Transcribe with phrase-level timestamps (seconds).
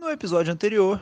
[0.00, 0.98] No episódio anterior,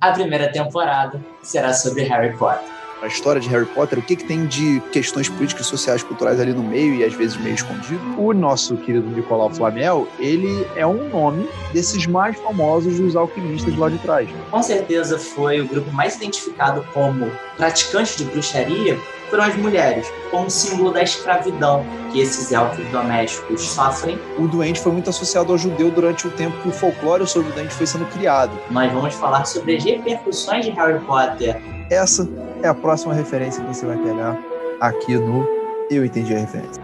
[0.00, 4.24] a primeira temporada será sobre Harry Potter a história de Harry Potter, o que, que
[4.24, 8.00] tem de questões políticas, sociais, culturais ali no meio e às vezes meio escondido.
[8.18, 13.88] O nosso querido Nicolau Flamel, ele é um nome desses mais famosos dos alquimistas lá
[13.88, 14.28] de trás.
[14.50, 20.48] Com certeza foi o grupo mais identificado como praticantes de bruxaria foram as mulheres, como
[20.48, 24.18] símbolo da escravidão que esses elfos domésticos sofrem.
[24.38, 27.52] O doente foi muito associado ao judeu durante o tempo que o folclore sobre o
[27.52, 28.56] doente foi sendo criado.
[28.70, 31.60] Nós vamos falar sobre as repercussões de Harry Potter.
[31.90, 32.28] Essa
[32.62, 34.36] é a próxima referência que você vai pegar
[34.80, 35.46] aqui no
[35.90, 36.82] Eu Entendi a Referência.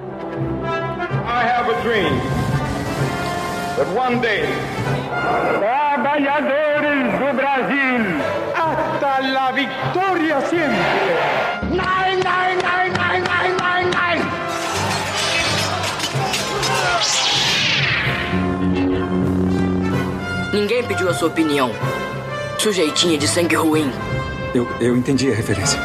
[1.24, 2.18] I have a dream
[3.76, 4.46] that one day
[5.58, 8.20] Trabalhadores do Brasil
[8.54, 10.78] hasta la victoria sempre.
[11.70, 14.20] Nein, nein, nein, nein, nein, nein, nein.
[20.52, 21.70] Ninguém pediu a sua opinião.
[22.58, 23.90] Sujeitinha de sangue ruim.
[24.54, 25.80] Eu, eu entendi a referência.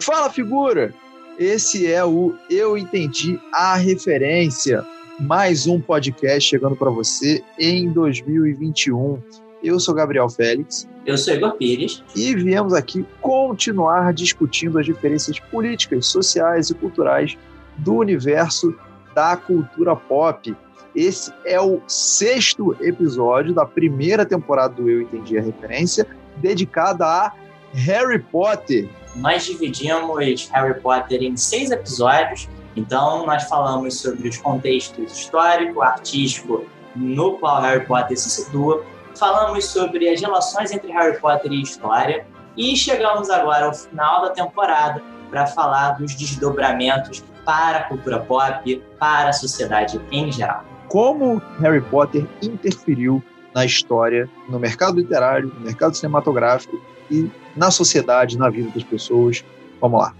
[0.00, 0.94] Fala, figura!
[1.38, 4.82] Esse é o Eu Entendi a Referência.
[5.20, 9.18] Mais um podcast chegando para você em 2021.
[9.62, 10.88] Eu sou Gabriel Félix.
[11.04, 12.02] Eu sou Igor Pires.
[12.14, 17.36] E viemos aqui continuar discutindo as diferenças políticas, sociais e culturais
[17.76, 18.74] do universo
[19.16, 20.54] da cultura pop.
[20.94, 27.32] Esse é o sexto episódio da primeira temporada do Eu Entendi a Referência, dedicada a
[27.72, 28.90] Harry Potter.
[29.16, 36.66] Nós dividimos Harry Potter em seis episódios, então nós falamos sobre os contextos histórico, artístico,
[36.94, 38.84] no qual Harry Potter se situa,
[39.18, 44.30] falamos sobre as relações entre Harry Potter e história, e chegamos agora ao final da
[44.30, 50.64] temporada para falar dos desdobramentos para a cultura pop, para a sociedade em geral.
[50.88, 53.22] Como Harry Potter interferiu
[53.54, 56.78] na história, no mercado literário, no mercado cinematográfico
[57.10, 59.44] e na sociedade, na vida das pessoas.
[59.80, 60.12] Vamos lá.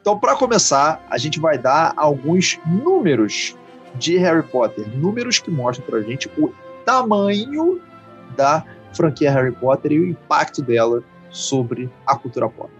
[0.00, 3.56] Então, para começar, a gente vai dar alguns números
[3.94, 6.52] de Harry Potter, números que mostram para a gente o
[6.84, 7.80] tamanho
[8.36, 12.70] da franquia Harry Potter e o impacto dela sobre a cultura pop.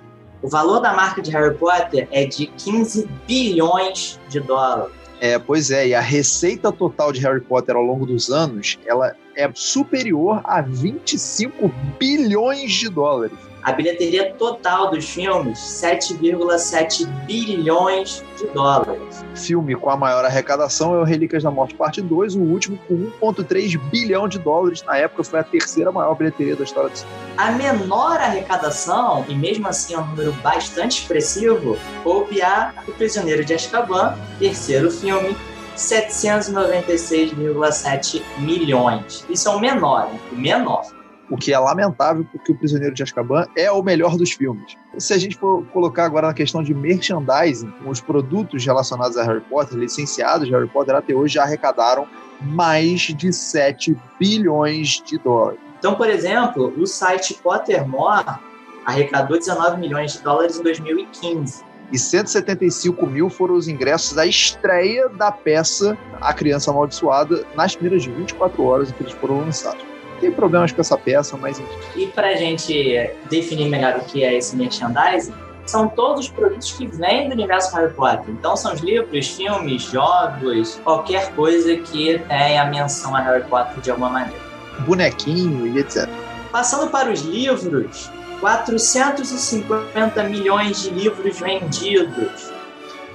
[0.43, 4.93] O valor da marca de Harry Potter é de 15 bilhões de dólares.
[5.21, 9.15] É, pois é, e a receita total de Harry Potter ao longo dos anos, ela
[9.37, 13.37] é superior a 25 bilhões de dólares.
[13.63, 19.25] A bilheteria total dos filmes, 7,7 bilhões de dólares.
[19.37, 22.95] Filme com a maior arrecadação é o Relíquias da Morte Parte 2, o último com
[23.21, 24.83] 1,3 bilhão de dólares.
[24.83, 27.17] Na época foi a terceira maior bilheteria da história do cinema.
[27.37, 33.45] A menor arrecadação, e mesmo assim é um número bastante expressivo, houve a O Prisioneiro
[33.45, 35.37] de Azkaban, terceiro filme,
[35.77, 39.25] 796,7 milhões.
[39.29, 40.21] Isso é o menor, hein?
[40.33, 40.85] o menor
[41.33, 44.77] o que é lamentável porque o Prisioneiro de Azkaban é o melhor dos filmes.
[44.99, 49.41] Se a gente for colocar agora na questão de merchandising, os produtos relacionados a Harry
[49.41, 52.07] Potter, licenciados de Harry Potter, até hoje já arrecadaram
[52.39, 55.59] mais de 7 bilhões de dólares.
[55.79, 58.39] Então, por exemplo, o site Pottermore
[58.85, 65.09] arrecadou 19 milhões de dólares em 2015 e 175 mil foram os ingressos da estreia
[65.11, 69.93] da peça A Criança Amaldiçoada nas primeiras 24 horas em que eles foram lançados
[70.23, 71.75] tem problemas com essa peça, mas enfim.
[71.97, 75.35] E para a gente definir melhor o que é esse merchandising,
[75.67, 78.29] são todos os produtos que vêm do universo Harry Potter.
[78.29, 83.91] Então são os livros, filmes, jogos, qualquer coisa que tenha menção a Harry Potter de
[83.91, 84.41] alguma maneira.
[84.87, 86.09] Bonequinho e etc.
[86.51, 88.11] Passando para os livros,
[88.43, 92.53] 450 milhões de livros vendidos.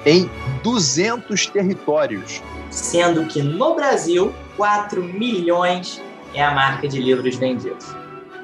[0.05, 0.29] Em
[0.63, 2.41] 200 territórios.
[2.71, 6.01] Sendo que no Brasil, 4 milhões
[6.33, 7.94] é a marca de livros vendidos.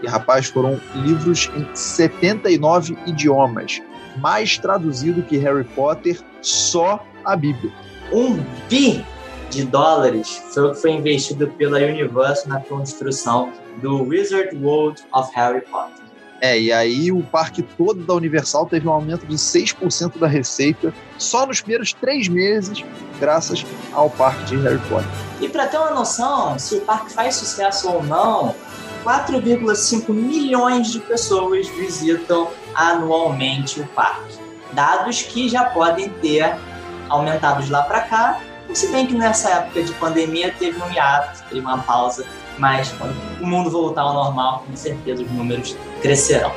[0.02, 3.82] E, rapaz, foram livros em 79 idiomas.
[4.18, 7.72] Mais traduzido que Harry Potter, só a Bíblia.
[8.12, 9.06] Um bi
[9.50, 15.32] de dólares foi o que foi investido pela Universal na construção do Wizard World of
[15.34, 16.03] Harry Potter.
[16.44, 20.94] É, e aí o parque todo da Universal teve um aumento de 6% da receita
[21.18, 22.84] só nos primeiros três meses,
[23.18, 25.08] graças ao parque de Harry Potter.
[25.40, 28.54] E para ter uma noção, se o parque faz sucesso ou não,
[29.06, 34.38] 4,5 milhões de pessoas visitam anualmente o parque.
[34.74, 36.58] Dados que já podem ter
[37.08, 38.42] aumentado de lá para cá,
[38.74, 42.26] se bem que nessa época de pandemia teve um hiato, teve uma pausa
[42.58, 46.52] mas quando o mundo voltar ao normal, com certeza os números crescerão.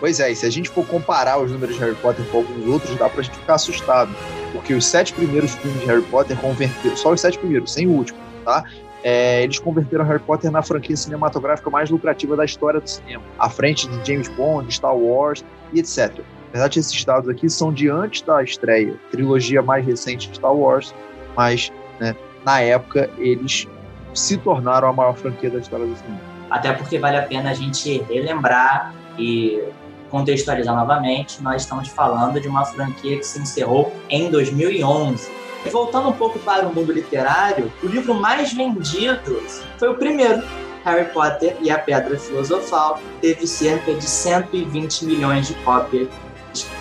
[0.00, 2.66] Pois é, e se a gente for comparar os números de Harry Potter com alguns
[2.66, 4.14] outros, dá pra gente ficar assustado.
[4.52, 7.90] Porque os sete primeiros filmes de Harry Potter converteram, só os sete primeiros, sem o
[7.90, 8.64] último, tá?
[9.02, 13.50] É, eles converteram Harry Potter na franquia cinematográfica mais lucrativa da história do cinema, à
[13.50, 16.10] frente de James Bond, Star Wars e etc.
[16.18, 20.54] Na verdade, esses dados aqui são de antes da estreia, trilogia mais recente de Star
[20.54, 20.94] Wars,
[21.36, 22.14] mas né,
[22.44, 23.66] na época eles
[24.14, 26.20] se tornaram a maior franquia da história do cinema.
[26.50, 29.62] Até porque vale a pena a gente relembrar e
[30.10, 35.28] contextualizar novamente, nós estamos falando de uma franquia que se encerrou em 2011.
[35.66, 39.42] E voltando um pouco para o mundo literário, o livro mais vendido
[39.78, 40.42] foi o primeiro,
[40.84, 46.08] Harry Potter e a Pedra Filosofal, teve cerca de 120 milhões de cópias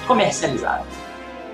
[0.06, 1.03] comercializadas.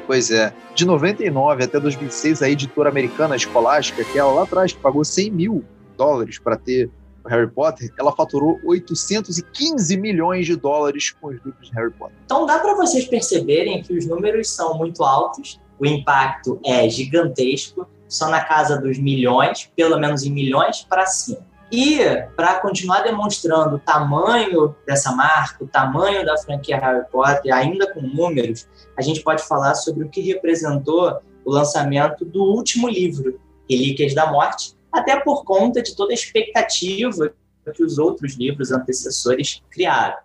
[0.09, 0.51] Pois é.
[0.73, 5.63] De 99 até 2006, a editora americana Escolástica, que ela lá atrás pagou 100 mil
[5.95, 6.89] dólares para ter
[7.27, 12.15] Harry Potter, ela faturou 815 milhões de dólares com os livros de Harry Potter.
[12.25, 17.87] Então dá para vocês perceberem que os números são muito altos, o impacto é gigantesco,
[18.07, 21.45] só na casa dos milhões, pelo menos em milhões para cima.
[21.71, 21.99] E
[22.35, 28.01] para continuar demonstrando o tamanho dessa marca, o tamanho da franquia Harry Potter, ainda com
[28.01, 28.67] números,
[28.97, 33.39] a gente pode falar sobre o que representou o lançamento do último livro,
[33.69, 37.31] Relíquias da Morte, até por conta de toda a expectativa
[37.73, 40.17] que os outros livros antecessores criaram.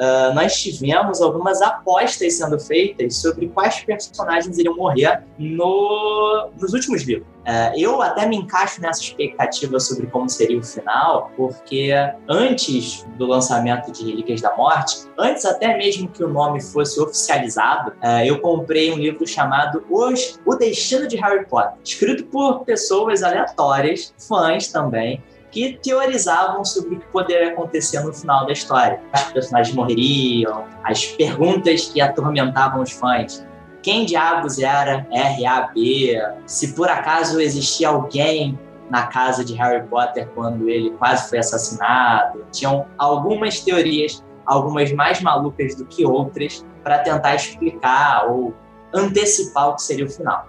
[0.00, 7.02] Uh, nós tivemos algumas apostas sendo feitas sobre quais personagens iriam morrer no, nos últimos
[7.02, 7.28] livros.
[7.40, 11.90] Uh, eu até me encaixo nessa expectativa sobre como seria o final, porque
[12.26, 17.90] antes do lançamento de Relíquias da Morte, antes até mesmo que o nome fosse oficializado,
[17.90, 23.22] uh, eu comprei um livro chamado Os, O Destino de Harry Potter, escrito por pessoas
[23.22, 29.00] aleatórias, fãs também, que teorizavam sobre o que poderia acontecer no final da história.
[29.14, 33.44] Os personagens morreriam, as perguntas que atormentavam os fãs.
[33.82, 36.20] Quem diabos era R.A.B?
[36.46, 38.58] Se por acaso existia alguém
[38.90, 42.44] na casa de Harry Potter quando ele quase foi assassinado.
[42.50, 48.52] Tinham algumas teorias, algumas mais malucas do que outras, para tentar explicar ou
[48.92, 50.48] antecipar o que seria o final.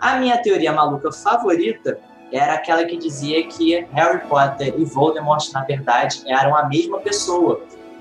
[0.00, 1.98] A minha teoria maluca favorita
[2.32, 7.60] era aquela que dizia que Harry Potter e Voldemort, na verdade, eram a mesma pessoa.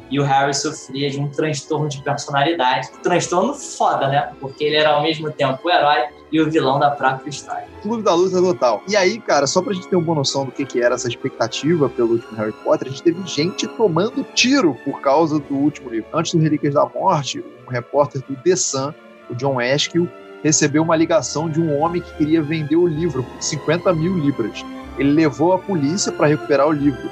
[0.09, 2.89] E o Harry sofria de um transtorno de personalidade.
[3.01, 4.33] Transtorno foda, né?
[4.41, 7.65] Porque ele era ao mesmo tempo o herói e o vilão da própria história.
[7.81, 8.81] Clube da Luta total.
[8.87, 11.89] E aí, cara, só pra gente ter uma noção do que, que era essa expectativa
[11.89, 16.09] pelo último Harry Potter, a gente teve gente tomando tiro por causa do último livro.
[16.13, 18.93] Antes do Relíquias da Morte, um repórter do The Sun,
[19.29, 20.09] o John Askew,
[20.43, 24.65] recebeu uma ligação de um homem que queria vender o livro por 50 mil libras.
[24.97, 27.09] Ele levou a polícia para recuperar o livro.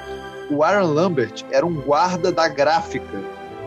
[0.50, 3.22] O Aaron Lambert era um guarda da gráfica,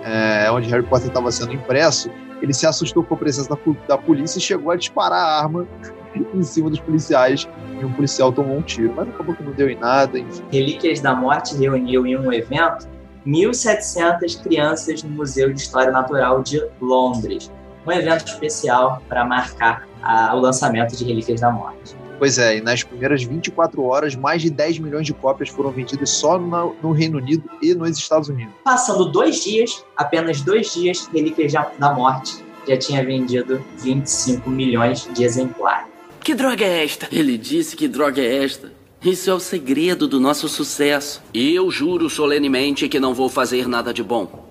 [0.05, 2.11] é, onde Harry Potter estava sendo impresso.
[2.41, 3.57] Ele se assustou com a presença da,
[3.87, 5.67] da polícia e chegou a disparar a arma
[6.35, 7.49] em cima dos policiais
[7.81, 10.19] e um policial tomou um tiro, mas acabou que não deu em nada.
[10.19, 10.43] Enfim.
[10.51, 12.89] Relíquias da Morte reuniu em um evento
[13.25, 17.51] 1.700 crianças no Museu de História Natural de Londres
[17.87, 21.97] um evento especial para marcar a, o lançamento de Relíquias da Morte.
[22.19, 26.11] Pois é, e nas primeiras 24 horas, mais de 10 milhões de cópias foram vendidas
[26.11, 28.55] só no, no Reino Unido e nos Estados Unidos.
[28.65, 35.25] Passando dois dias, apenas dois dias, Relíquias da Morte já tinha vendido 25 milhões de
[35.25, 35.87] exemplares.
[36.21, 37.09] Que droga é esta?
[37.11, 38.71] Ele disse que droga é esta.
[39.05, 41.21] Isso é o segredo do nosso sucesso.
[41.35, 44.42] Eu juro solenemente que não vou fazer nada de bom.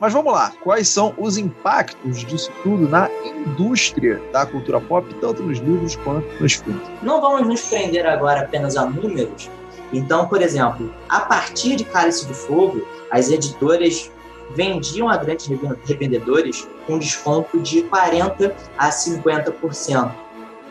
[0.00, 5.42] Mas vamos lá, quais são os impactos disso tudo na indústria da cultura pop, tanto
[5.42, 6.82] nos livros quanto nos filmes?
[7.02, 9.50] Não vamos nos prender agora apenas a números.
[9.92, 14.10] Então, por exemplo, a partir de Cálice de Fogo, as editoras
[14.54, 15.48] vendiam a grandes
[15.84, 20.12] revendedores com desconto de 40% a 50%.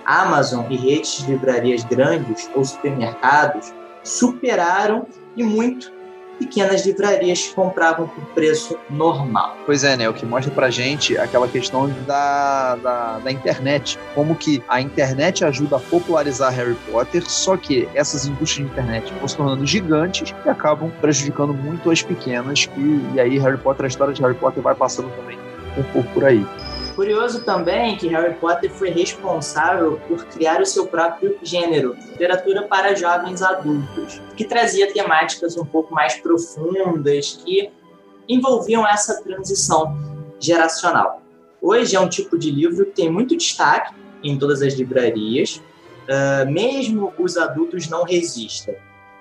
[0.05, 5.05] Amazon e redes de livrarias grandes ou supermercados superaram
[5.35, 5.91] e muito
[6.37, 9.57] pequenas livrarias que compravam por preço normal.
[9.65, 10.07] Pois é, né?
[10.09, 13.99] O que mostra pra gente aquela questão da, da, da, internet.
[14.13, 19.13] Como que a internet ajuda a popularizar Harry Potter, só que essas indústrias de internet
[19.13, 22.69] vão se tornando gigantes e acabam prejudicando muito as pequenas.
[22.77, 25.37] E, e aí Harry Potter, a história de Harry Potter vai passando também
[25.77, 26.45] um pouco por aí.
[26.97, 32.95] Curioso também que Harry Potter foi responsável por criar o seu próprio gênero, literatura para
[32.95, 37.71] jovens adultos, que trazia temáticas um pouco mais profundas que
[38.27, 39.95] envolviam essa transição
[40.39, 41.21] geracional.
[41.61, 45.61] Hoje é um tipo de livro que tem muito destaque em todas as livrarias,
[46.09, 48.75] uh, mesmo os adultos não resistem.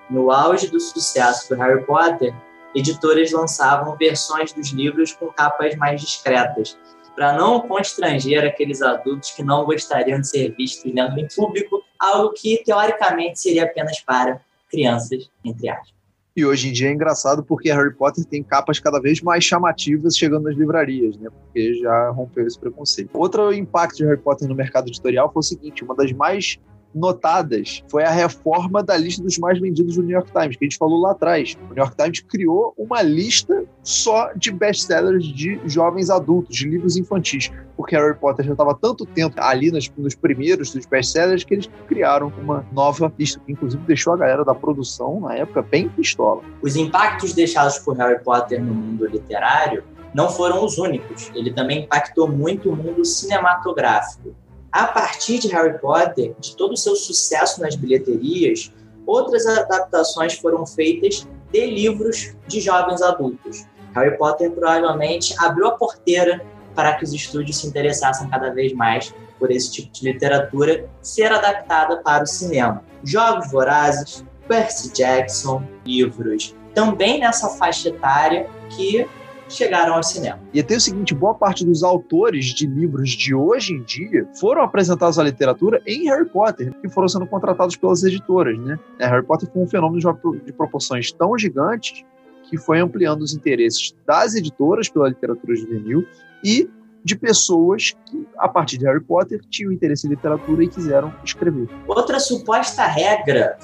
[0.09, 2.33] No auge do sucesso do Harry Potter,
[2.73, 6.75] editoras lançavam versões dos livros com capas mais discretas,
[7.17, 12.31] para não constranger aqueles adultos que não gostariam de ser vistos lendo em público, algo
[12.31, 15.97] que teoricamente seria apenas para crianças, entre aspas.
[16.35, 20.15] E hoje em dia é engraçado porque Harry Potter tem capas cada vez mais chamativas
[20.15, 21.31] chegando nas livrarias, né?
[21.31, 23.09] Porque já rompeu esse preconceito.
[23.15, 26.59] Outro impacto de Harry Potter no mercado editorial foi o seguinte: uma das mais
[26.97, 30.67] notadas foi a reforma da lista dos mais vendidos do New York Times, que a
[30.67, 31.55] gente falou lá atrás.
[31.69, 36.97] O New York Times criou uma lista só de best-sellers de jovens adultos, de livros
[36.97, 41.53] infantis, porque Harry Potter já estava tanto tempo ali nos, nos primeiros dos best-sellers que
[41.53, 45.87] eles criaram uma nova lista, que inclusive deixou a galera da produção, na época, bem
[45.89, 46.41] pistola.
[46.61, 51.31] Os impactos deixados por Harry Potter no mundo literário não foram os únicos.
[51.35, 54.35] Ele também impactou muito o mundo cinematográfico.
[54.77, 58.71] A partir de Harry Potter, de todo o seu sucesso nas bilheterias,
[59.07, 63.65] outras adaptações foram feitas de livros de jovens adultos.
[63.95, 69.11] Harry Potter provavelmente abriu a porteira para que os estúdios se interessassem cada vez mais
[69.39, 72.83] por esse tipo de literatura ser adaptada para o cinema.
[73.03, 79.09] Jogos Vorazes, Percy Jackson, livros também nessa faixa etária que
[79.49, 80.39] chegaram ao cinema.
[80.53, 84.61] E tem o seguinte, boa parte dos autores de livros de hoje em dia foram
[84.61, 88.79] apresentados à literatura em Harry Potter, que foram sendo contratados pelas editoras, né?
[88.99, 89.99] É, Harry Potter foi um fenômeno
[90.45, 92.03] de proporções tão gigantes
[92.49, 96.05] que foi ampliando os interesses das editoras pela literatura juvenil
[96.43, 96.69] e
[97.03, 101.67] de pessoas que, a partir de Harry Potter, tinham interesse em literatura e quiseram escrever.
[101.87, 103.57] Outra suposta regra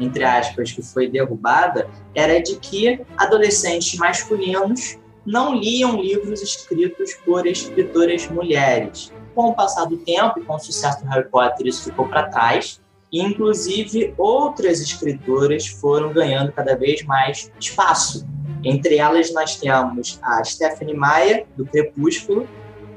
[0.00, 7.46] entre aspas, que foi derrubada, era de que adolescentes masculinos não liam livros escritos por
[7.46, 9.12] escritoras mulheres.
[9.34, 12.28] Com o passar do tempo e com o sucesso do Harry Potter, isso ficou para
[12.28, 12.80] trás.
[13.12, 18.26] E, inclusive, outras escritoras foram ganhando cada vez mais espaço.
[18.62, 22.46] Entre elas, nós temos a Stephanie Meyer, do Crepúsculo,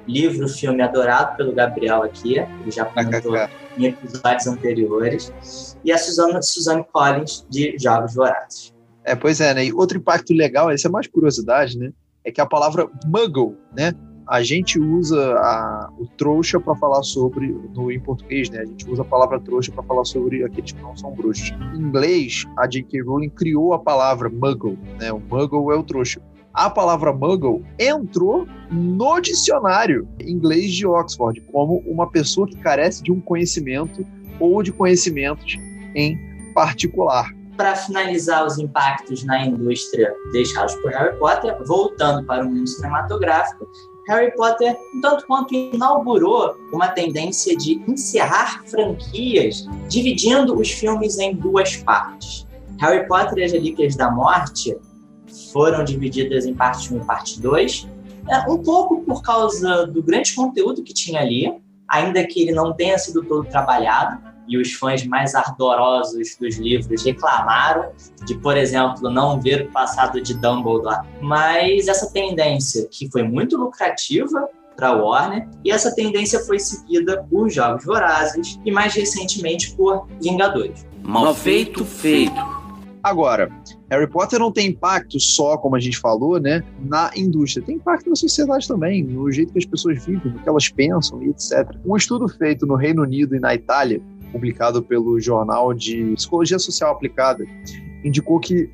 [0.08, 3.36] livro, filme adorado pelo Gabriel aqui, ele já comentou
[3.78, 8.74] em episódios anteriores, e a Suzanne, Suzanne Collins, de Jogos Vorazes.
[9.04, 9.66] É, pois é, né?
[9.66, 11.92] E outro impacto legal, essa é mais curiosidade, né?
[12.24, 13.94] É que a palavra muggle, né?
[14.26, 18.60] A gente usa a, o trouxa para falar sobre, no, em português, né?
[18.60, 21.52] A gente usa a palavra trouxa para falar sobre aqueles que não são bruxos.
[21.76, 23.02] Em inglês, a J.K.
[23.02, 25.12] Rowling criou a palavra muggle, né?
[25.12, 26.22] O muggle é o trouxa.
[26.54, 33.12] A palavra muggle entrou no dicionário inglês de Oxford como uma pessoa que carece de
[33.12, 34.06] um conhecimento
[34.40, 35.58] ou de conhecimentos
[35.96, 36.18] em
[36.54, 42.68] particular para finalizar os impactos na indústria deixados por Harry Potter, voltando para o mundo
[42.68, 43.68] cinematográfico,
[44.08, 51.78] Harry Potter, tanto quanto inaugurou uma tendência de encerrar franquias, dividindo os filmes em duas
[51.78, 52.46] partes.
[52.80, 54.76] Harry Potter e as Relíquias da Morte
[55.54, 57.88] foram divididas em parte 1 e parte 2,
[58.30, 61.54] é, um pouco por causa do grande conteúdo que tinha ali,
[61.88, 67.04] ainda que ele não tenha sido todo trabalhado, e os fãs mais ardorosos dos livros
[67.04, 67.92] reclamaram
[68.26, 71.06] de, por exemplo, não ver o passado de Dumbledore.
[71.22, 77.50] Mas essa tendência, que foi muito lucrativa para Warner, e essa tendência foi seguida por
[77.50, 80.86] Jogos Vorazes e mais recentemente por Vingadores.
[81.04, 82.64] Mal feito, feito.
[83.04, 83.52] Agora,
[83.90, 87.66] Harry Potter não tem impacto só, como a gente falou, né, na indústria.
[87.66, 91.22] Tem impacto na sociedade também, no jeito que as pessoas vivem, no que elas pensam
[91.22, 91.70] e etc.
[91.86, 94.02] Um estudo feito no Reino Unido e na Itália
[94.34, 97.46] publicado pelo Jornal de Psicologia Social Aplicada,
[98.04, 98.70] indicou que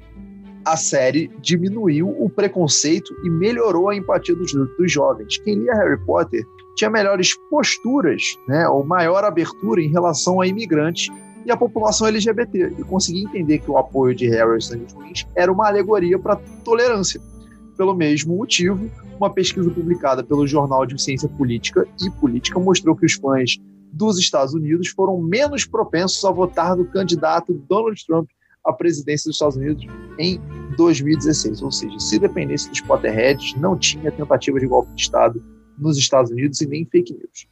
[0.66, 5.38] a série diminuiu o preconceito e melhorou a empatia dos, dos jovens.
[5.40, 6.44] Quem lia Harry Potter
[6.76, 11.14] tinha melhores posturas, né, ou maior abertura em relação a imigrantes
[11.46, 15.52] e a população LGBT, e conseguia entender que o apoio de Harry sangue ruins era
[15.52, 17.20] uma alegoria para tolerância.
[17.78, 23.06] Pelo mesmo motivo, uma pesquisa publicada pelo Jornal de Ciência Política e Política mostrou que
[23.06, 23.58] os fãs
[23.92, 28.30] dos Estados Unidos foram menos propensos a votar no candidato Donald Trump
[28.66, 29.86] à presidência dos Estados Unidos
[30.18, 30.40] em
[30.78, 31.62] 2016.
[31.62, 35.44] Ou seja, se dependesse dos Potterheads, não tinha tentativa de golpe de Estado
[35.78, 37.48] nos Estados Unidos e nem fake news.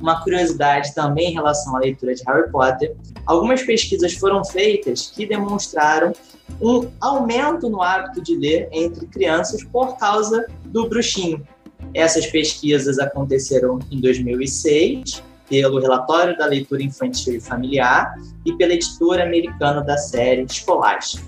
[0.00, 2.96] Uma curiosidade também em relação à leitura de Harry Potter:
[3.26, 6.12] algumas pesquisas foram feitas que demonstraram
[6.60, 11.46] um aumento no hábito de ler entre crianças por causa do bruxinho.
[11.94, 18.16] Essas pesquisas aconteceram em 2006 pelo Relatório da Leitura Infantil e Familiar
[18.46, 21.20] e pela editora americana da série Scholastic.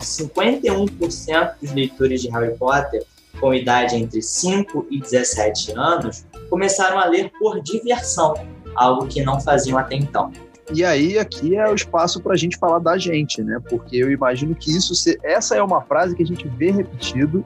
[0.00, 3.04] 51% dos leitores de Harry Potter
[3.40, 8.34] com idade entre 5 e 17 anos começaram a ler por diversão,
[8.74, 10.32] algo que não faziam até então.
[10.74, 13.60] E aí aqui é o espaço para a gente falar da gente, né?
[13.68, 17.44] Porque eu imagino que isso, essa é uma frase que a gente vê repetido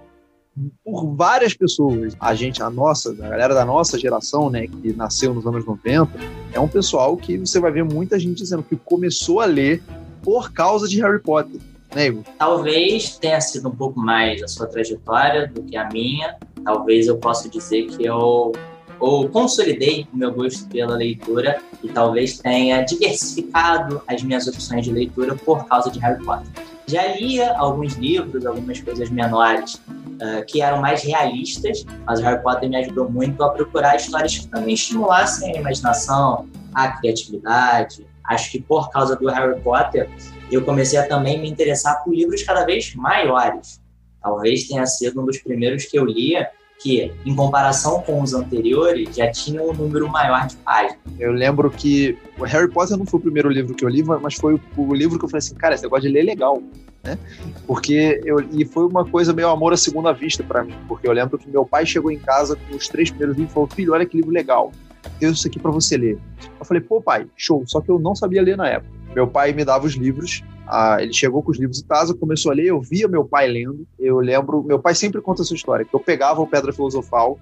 [0.84, 2.16] por várias pessoas.
[2.20, 6.10] A gente, a nossa, a galera da nossa geração, né, que nasceu nos anos 90,
[6.52, 9.82] é um pessoal que você vai ver muita gente dizendo que começou a ler
[10.22, 11.60] por causa de Harry Potter.
[11.94, 12.24] Né, Igor?
[12.38, 16.36] Talvez tenha sido um pouco mais a sua trajetória do que a minha.
[16.64, 18.52] Talvez eu possa dizer que eu
[19.00, 24.92] ou consolidei o meu gosto pela leitura e talvez tenha diversificado as minhas opções de
[24.92, 26.73] leitura por causa de Harry Potter.
[26.86, 32.42] Já lia alguns livros, algumas coisas menores uh, que eram mais realistas, mas o Harry
[32.42, 38.06] Potter me ajudou muito a procurar histórias que também estimulassem a imaginação, a criatividade.
[38.24, 40.08] Acho que por causa do Harry Potter,
[40.50, 43.80] eu comecei a também me interessar por livros cada vez maiores.
[44.22, 46.50] Talvez tenha sido um dos primeiros que eu lia
[46.84, 50.98] que, em comparação com os anteriores, já tinha um número maior de páginas.
[51.18, 54.34] Eu lembro que o Harry Potter não foi o primeiro livro que eu li, mas
[54.34, 56.62] foi o livro que eu falei assim, cara, esse negócio de ler é legal,
[57.02, 57.18] né?
[57.66, 61.12] Porque eu e foi uma coisa meio amor à segunda vista para mim, porque eu
[61.12, 63.94] lembro que meu pai chegou em casa com os três primeiros livros e falou: "Filho,
[63.94, 64.70] olha que livro legal.
[65.18, 66.18] Tenho isso aqui para você ler".
[66.60, 67.64] Eu falei: "Pô, pai, show".
[67.66, 68.92] Só que eu não sabia ler na época.
[69.14, 72.50] Meu pai me dava os livros ah, ele chegou com os livros em casa, começou
[72.50, 73.86] a ler, eu via meu pai lendo.
[73.98, 77.38] Eu lembro, meu pai sempre conta essa história, que eu pegava o Pedra Filosofal,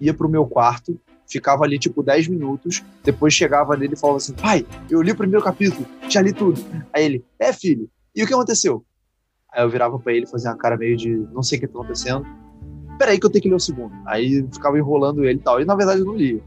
[0.00, 4.32] ia pro meu quarto, ficava ali tipo 10 minutos, depois chegava nele e falava assim:
[4.32, 6.60] pai, eu li o primeiro capítulo, já li tudo.
[6.92, 8.84] Aí ele: é filho, e o que aconteceu?
[9.52, 11.78] Aí eu virava para ele, fazia uma cara meio de não sei o que tá
[11.78, 12.26] acontecendo.
[12.98, 13.92] Peraí que eu tenho que ler o segundo.
[14.06, 15.60] Aí ficava enrolando ele e tal.
[15.60, 16.40] E na verdade eu não lia.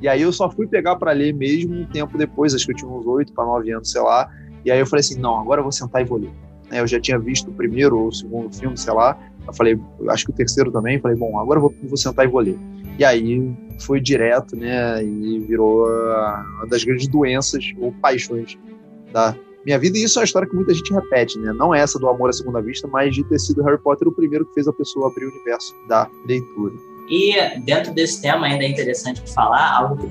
[0.00, 2.76] E aí eu só fui pegar para ler mesmo um tempo depois, acho que eu
[2.76, 4.28] tinha uns 8 para 9 anos, sei lá
[4.64, 6.30] e aí eu falei assim, não, agora eu vou sentar e vou ler.
[6.70, 9.18] Né, eu já tinha visto o primeiro ou o segundo filme, sei lá.
[9.46, 9.78] Eu falei,
[10.08, 11.00] acho que o terceiro também.
[11.00, 12.58] Falei, bom, agora eu vou, vou sentar e vou ler.
[12.98, 15.04] E aí foi direto, né?
[15.04, 18.56] E virou uma das grandes doenças ou paixões
[19.12, 19.98] da minha vida.
[19.98, 21.52] E isso é uma história que muita gente repete, né?
[21.52, 24.12] Não é essa do amor à segunda vista, mas de ter sido Harry Potter o
[24.12, 26.74] primeiro que fez a pessoa abrir o universo da leitura.
[27.08, 30.08] E dentro desse tema ainda é interessante falar algo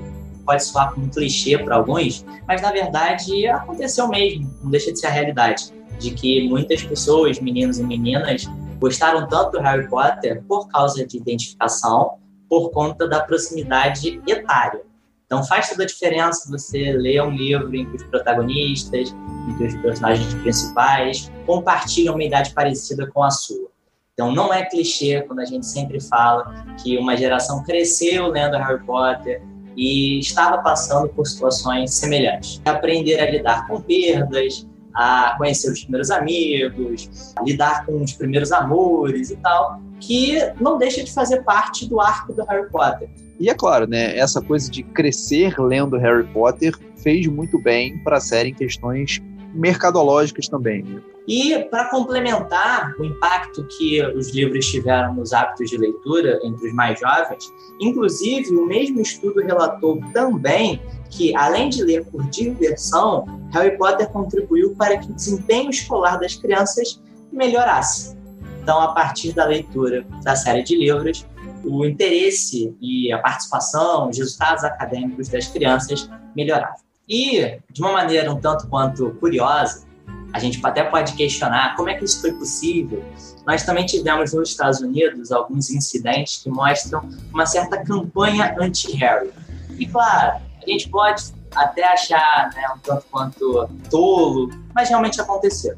[0.52, 5.00] pode soar como um clichê para alguns, mas na verdade aconteceu mesmo, não deixa de
[5.00, 8.44] ser a realidade, de que muitas pessoas, meninos e meninas,
[8.78, 12.18] gostaram tanto do Harry Potter por causa de identificação,
[12.50, 14.82] por conta da proximidade etária.
[15.24, 19.14] Então faz toda a diferença você ler um livro em que os protagonistas,
[19.48, 23.70] em que os personagens principais compartilham uma idade parecida com a sua.
[24.12, 28.84] Então não é clichê quando a gente sempre fala que uma geração cresceu lendo Harry
[28.84, 29.42] Potter,
[29.76, 32.60] e estava passando por situações semelhantes.
[32.64, 39.30] Aprender a lidar com perdas, a conhecer os primeiros amigos, lidar com os primeiros amores
[39.30, 43.08] e tal, que não deixa de fazer parte do arco do Harry Potter.
[43.38, 48.18] E é claro, né, essa coisa de crescer lendo Harry Potter fez muito bem para
[48.18, 49.20] a série em questões
[49.54, 50.82] mercadológicas também.
[50.82, 51.00] Né?
[51.26, 56.74] E para complementar o impacto que os livros tiveram nos hábitos de leitura entre os
[56.74, 63.76] mais jovens, inclusive o mesmo estudo relatou também que, além de ler por diversão, Harry
[63.76, 68.16] Potter contribuiu para que o desempenho escolar das crianças melhorasse.
[68.62, 71.26] Então, a partir da leitura da série de livros,
[71.64, 76.76] o interesse e a participação, os resultados acadêmicos das crianças melhoravam.
[77.08, 79.84] E, de uma maneira um tanto quanto curiosa,
[80.32, 83.04] a gente até pode questionar como é que isso foi possível.
[83.46, 89.30] Nós também tivemos nos Estados Unidos alguns incidentes que mostram uma certa campanha anti-Harry.
[89.78, 95.76] E claro, a gente pode até achar né, um tanto quanto tolo, mas realmente aconteceu.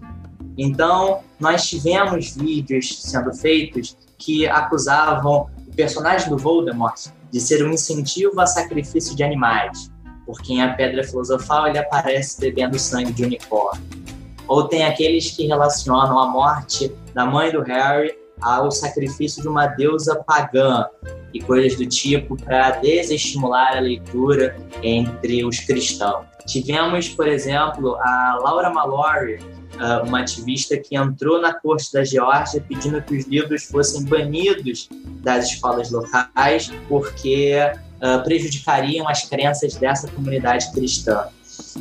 [0.56, 7.72] Então, nós tivemos vídeos sendo feitos que acusavam o personagem do Voldemort de ser um
[7.72, 9.90] incentivo a sacrifício de animais,
[10.24, 14.03] porque em A Pedra Filosofal ele aparece bebendo sangue de unicórnio.
[14.46, 19.66] Ou tem aqueles que relacionam a morte da mãe do Harry ao sacrifício de uma
[19.66, 20.86] deusa pagã
[21.32, 26.26] e coisas do tipo para desestimular a leitura entre os cristãos.
[26.46, 29.38] Tivemos, por exemplo, a Laura Mallory,
[29.78, 34.88] ah, uma ativista que entrou na corte da Geórgia pedindo que os livros fossem banidos
[35.22, 37.56] das escolas locais porque
[37.96, 41.26] uh, prejudicariam as crenças dessa comunidade cristã.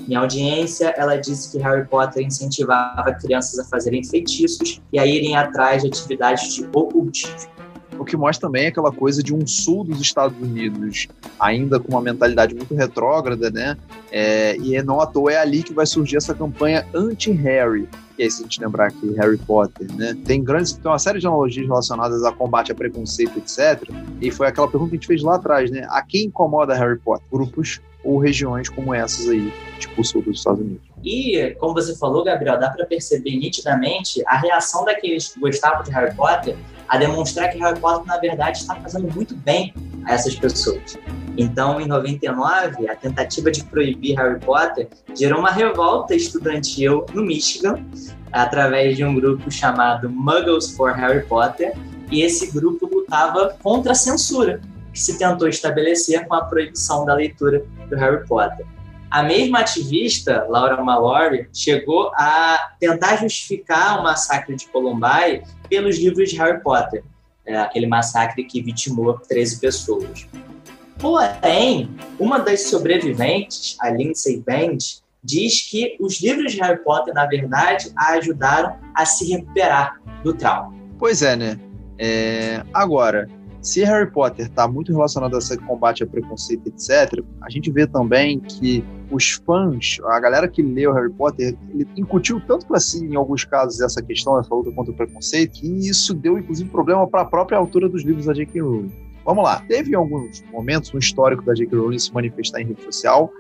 [0.08, 5.36] Em audiência, ela disse que Harry Potter incentivava crianças a fazerem feitiços e a irem
[5.36, 7.53] atrás de atividades de ocultismo.
[7.99, 11.08] O que mostra também aquela coisa de um sul dos Estados Unidos,
[11.39, 13.77] ainda com uma mentalidade muito retrógrada, né?
[14.12, 17.88] É, e não à toa é ali que vai surgir essa campanha anti-Harry.
[18.17, 20.15] E aí, se a gente lembrar aqui, Harry Potter, né?
[20.25, 23.89] Tem grandes, tem uma série de analogias relacionadas a combate a preconceito, etc.
[24.21, 25.86] E foi aquela pergunta que a gente fez lá atrás, né?
[25.89, 27.25] A quem incomoda Harry Potter?
[27.32, 30.81] Grupos ou regiões como essas aí, tipo o sul dos Estados Unidos.
[31.03, 35.91] E, como você falou, Gabriel, dá para perceber nitidamente a reação daqueles que gostavam de
[35.91, 36.55] Harry Potter
[36.87, 39.73] a demonstrar que Harry Potter, na verdade, está fazendo muito bem
[40.05, 40.97] a essas pessoas.
[41.37, 47.83] Então, em 99, a tentativa de proibir Harry Potter gerou uma revolta estudantil no Michigan,
[48.31, 51.73] através de um grupo chamado Muggles for Harry Potter,
[52.11, 54.61] e esse grupo lutava contra a censura
[54.93, 58.65] que se tentou estabelecer com a proibição da leitura do Harry Potter.
[59.10, 66.29] A mesma ativista, Laura Mallory, chegou a tentar justificar o massacre de Columbine pelos livros
[66.29, 67.03] de Harry Potter,
[67.45, 70.27] é, aquele massacre que vitimou 13 pessoas.
[70.97, 74.77] Porém, uma das sobreviventes, a Lindsay Band,
[75.23, 80.34] diz que os livros de Harry Potter, na verdade, a ajudaram a se recuperar do
[80.34, 80.73] trauma.
[80.97, 81.60] Pois é, né?
[81.97, 82.63] É...
[82.73, 83.29] Agora,
[83.63, 87.88] se Harry Potter está muito relacionado a esse combate a preconceito, etc., a gente vê
[87.88, 93.06] também que os fãs, a galera que leu Harry Potter, ele incutiu tanto para si,
[93.06, 97.08] em alguns casos, essa questão, essa luta contra o preconceito, que isso deu, inclusive, problema
[97.08, 98.62] para a própria autora dos livros da J.K.
[98.62, 98.91] Rowling.
[99.23, 101.78] Vamos lá, teve em alguns momentos um histórico da J.K.
[101.78, 103.32] Rowling se manifestar em rede social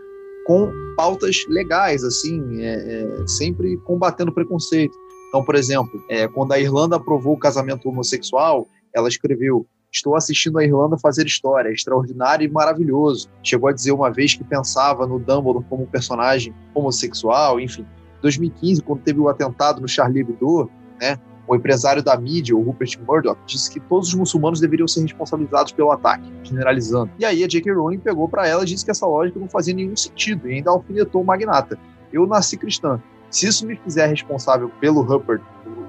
[0.45, 2.75] com pautas legais, assim, é,
[3.21, 4.97] é, sempre combatendo preconceito.
[5.27, 10.57] Então, por exemplo, é, quando a Irlanda aprovou o casamento homossexual, ela escreveu Estou assistindo
[10.57, 13.29] a Irlanda fazer história, extraordinário e maravilhoso.
[13.43, 17.85] Chegou a dizer uma vez que pensava no Dumbledore como um personagem homossexual, enfim.
[18.19, 20.67] 2015, quando teve o atentado no Charlie Hebdo,
[20.99, 25.01] né, o empresário da mídia, o Rupert Murdoch, disse que todos os muçulmanos deveriam ser
[25.01, 27.11] responsabilizados pelo ataque, generalizando.
[27.19, 27.71] E aí a J.K.
[27.73, 30.71] Rowling pegou para ela e disse que essa lógica não fazia nenhum sentido e ainda
[30.71, 31.77] alfinetou o magnata.
[32.11, 32.99] Eu nasci cristã.
[33.29, 35.41] Se isso me fizer responsável pelo Rupert,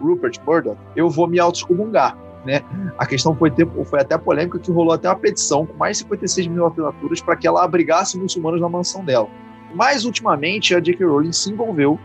[0.02, 2.18] Rupert Murdoch, eu vou me autoexcomungar.
[2.44, 2.62] Né?
[2.98, 6.02] A questão foi, ter, foi até polêmica que rolou até uma petição com mais de
[6.04, 9.28] 56 mil assinaturas para que ela abrigasse muçulmanos na mansão dela.
[9.74, 11.04] Mais ultimamente, a J.K.
[11.04, 11.98] Rowling se envolveu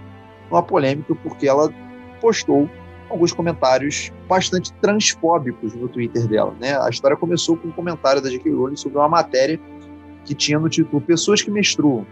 [0.50, 1.72] numa polêmica porque ela
[2.22, 2.70] postou
[3.10, 6.56] alguns comentários bastante transfóbicos no Twitter dela.
[6.60, 6.80] Né?
[6.80, 8.52] A história começou com um comentário da J.K.
[8.52, 9.60] Rowling sobre uma matéria
[10.26, 12.06] que tinha no título Pessoas que menstruam.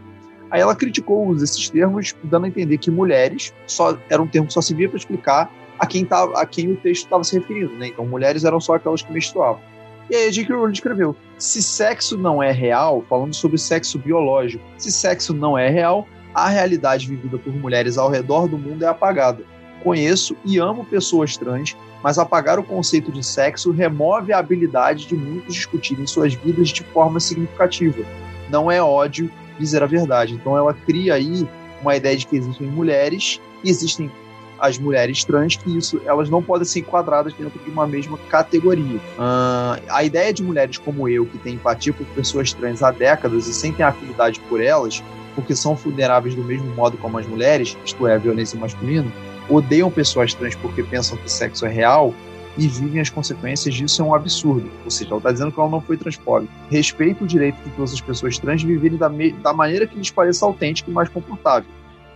[0.50, 4.54] Aí ela criticou esses termos, dando a entender que mulheres só era um termo que
[4.54, 7.74] só se via para explicar a quem, tava, a quem o texto estava se referindo,
[7.74, 7.88] né?
[7.88, 9.62] Então, mulheres eram só aquelas que menstruavam.
[10.10, 10.56] E aí a J.K.
[10.56, 15.70] Rowling escreveu: se sexo não é real, falando sobre sexo biológico, se sexo não é
[15.70, 19.44] real, a realidade vivida por mulheres ao redor do mundo é apagada.
[19.84, 25.16] Conheço e amo pessoas trans, mas apagar o conceito de sexo remove a habilidade de
[25.16, 28.04] muitos discutirem suas vidas de forma significativa.
[28.50, 30.34] Não é ódio dizer a verdade.
[30.34, 31.48] Então ela cria aí
[31.82, 34.12] uma ideia de que existem mulheres existem
[34.60, 38.98] as mulheres trans, que isso elas não podem ser enquadradas dentro de uma mesma categoria.
[39.18, 43.48] Uh, a ideia de mulheres como eu, que tem empatia por pessoas trans há décadas
[43.48, 45.04] e sentem afinidade por elas,
[45.36, 49.12] porque são vulneráveis do mesmo modo como as mulheres, isto é, a violência masculina,
[49.50, 52.14] odeiam pessoas trans porque pensam que sexo é real
[52.58, 54.70] e vivem as consequências disso é um absurdo.
[54.84, 56.52] Ou seja, ela está dizendo que ela não foi transfóbica.
[56.72, 59.10] Respeito o direito de todas as pessoas trans viverem da,
[59.44, 61.70] da maneira que lhes pareça autêntica e mais confortável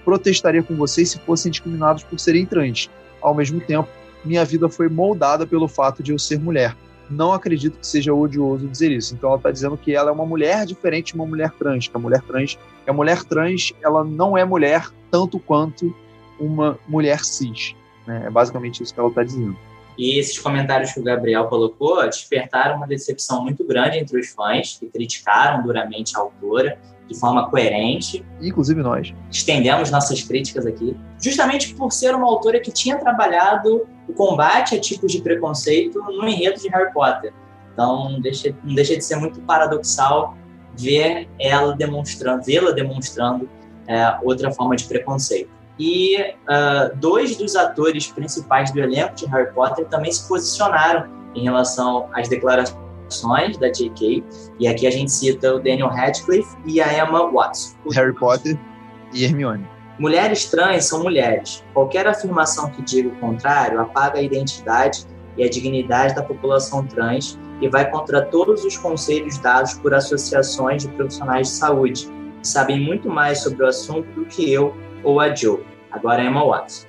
[0.04, 2.90] protestaria com vocês se fossem discriminados por serem trans.
[3.22, 3.90] Ao mesmo tempo,
[4.24, 6.76] minha vida foi moldada pelo fato de eu ser mulher.
[7.10, 9.14] Não acredito que seja odioso dizer isso.
[9.14, 11.88] Então ela está dizendo que ela é uma mulher diferente de uma mulher trans.
[11.88, 15.94] Que a mulher trans, a mulher trans, ela não é mulher tanto quanto
[16.40, 17.76] uma mulher cis.
[18.08, 18.24] Né?
[18.26, 19.58] É basicamente isso que ela está dizendo.
[19.98, 24.78] E esses comentários que o Gabriel colocou despertaram uma decepção muito grande entre os fãs,
[24.80, 26.80] que criticaram duramente a autora
[27.12, 28.26] de forma coerente.
[28.41, 29.13] Inclusive nós.
[29.30, 34.80] Estendemos nossas críticas aqui, justamente por ser uma autora que tinha trabalhado o combate a
[34.80, 37.34] tipos de preconceito no enredo de Harry Potter.
[37.74, 40.36] Então, não deixa, não deixa de ser muito paradoxal
[40.78, 43.50] ver ela demonstrando, vê-la demonstrando
[43.88, 45.50] é, outra forma de preconceito.
[45.80, 51.43] E uh, dois dos atores principais do elenco de Harry Potter também se posicionaram em
[51.43, 52.90] relação às declarações
[53.60, 54.24] da J.K.
[54.60, 57.76] E aqui a gente cita o Daniel Radcliffe e a Emma Watson.
[57.91, 58.58] Harry Potter
[59.13, 59.67] e Hermione.
[60.00, 61.63] Mulheres trans são mulheres.
[61.74, 65.06] Qualquer afirmação que diga o contrário apaga a identidade
[65.38, 70.84] e a dignidade da população trans e vai contra todos os conselhos dados por associações
[70.84, 72.08] de profissionais de saúde,
[72.41, 75.60] que sabem muito mais sobre o assunto do que eu ou a Joe.
[75.91, 76.88] Agora Emma Watson.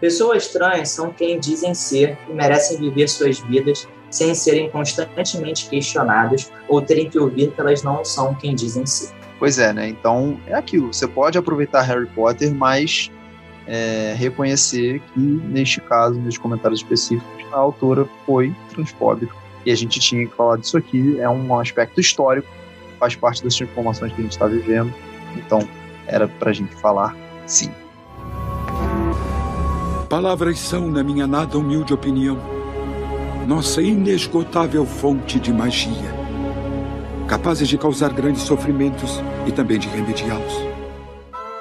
[0.00, 6.52] Pessoas trans são quem dizem ser e merecem viver suas vidas sem serem constantemente questionadas
[6.68, 9.10] ou terem que ouvir que elas não são quem dizem ser.
[9.40, 9.88] Pois é, né?
[9.88, 10.94] Então é aquilo.
[10.94, 13.10] Você pode aproveitar Harry Potter, mas
[13.66, 19.34] é, reconhecer que, neste caso, nos comentários específicos, a autora foi transfóbica.
[19.66, 21.18] E a gente tinha que falar disso aqui.
[21.18, 22.46] É um aspecto histórico,
[23.00, 24.94] faz parte das transformações que a gente está vivendo.
[25.36, 25.68] Então,
[26.06, 27.72] era para a gente falar sim.
[30.08, 32.53] Palavras são, na minha nada humilde opinião,
[33.46, 35.92] nossa inesgotável fonte de magia,
[37.28, 40.54] capazes de causar grandes sofrimentos e também de remediá-los.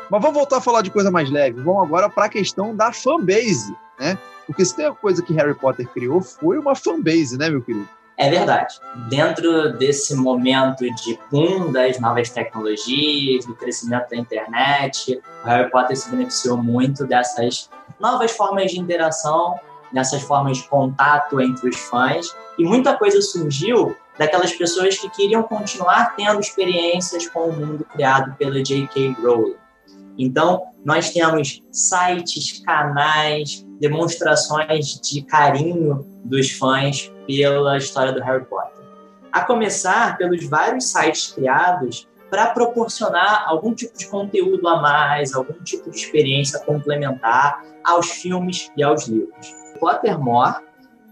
[0.09, 1.61] Mas vamos voltar a falar de coisa mais leve.
[1.61, 4.17] Vamos agora para a questão da fanbase, né?
[4.45, 7.87] Porque se tem uma coisa que Harry Potter criou, foi uma fanbase, né, meu querido?
[8.15, 8.75] É verdade.
[9.09, 15.97] Dentro desse momento de boom das novas tecnologias, do crescimento da internet, o Harry Potter
[15.97, 17.69] se beneficiou muito dessas
[17.99, 19.59] novas formas de interação,
[19.93, 25.43] dessas formas de contato entre os fãs, e muita coisa surgiu daquelas pessoas que queriam
[25.43, 29.15] continuar tendo experiências com o mundo criado pela J.K.
[29.21, 29.55] Rowling.
[30.17, 38.83] Então, nós temos sites, canais, demonstrações de carinho dos fãs pela história do Harry Potter.
[39.31, 45.53] A começar pelos vários sites criados para proporcionar algum tipo de conteúdo a mais, algum
[45.63, 49.62] tipo de experiência complementar aos filmes e aos livros.
[49.83, 50.55] Pottermore,